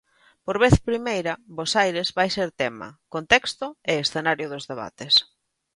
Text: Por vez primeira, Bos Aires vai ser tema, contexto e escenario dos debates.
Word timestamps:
Por 0.45 0.57
vez 0.63 0.75
primeira, 0.89 1.33
Bos 1.57 1.71
Aires 1.83 2.09
vai 2.17 2.29
ser 2.37 2.49
tema, 2.61 2.87
contexto 3.15 3.65
e 3.91 3.93
escenario 4.03 4.47
dos 4.53 4.67
debates. 4.71 5.13